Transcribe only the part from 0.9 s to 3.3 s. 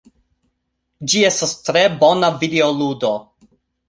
Ĝi estas tre bona videoludo.